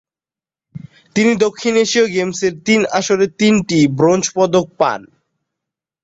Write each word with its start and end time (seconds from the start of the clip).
তিনি 1.15 1.31
দক্ষিণ 1.35 1.73
এশীয় 1.77 2.05
গেমসের 2.07 2.53
তিন 2.65 2.81
আসরে 2.99 3.25
তিনটি 3.39 3.79
ব্রোঞ্জ 3.97 4.23
পদক 4.35 4.65
পান। 4.79 5.01